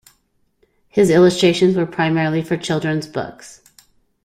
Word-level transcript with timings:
His 0.87 1.11
illustrations 1.11 1.75
were 1.75 1.85
primarily 1.85 2.41
for 2.41 2.57
children's 2.57 3.05
books. 3.05 3.61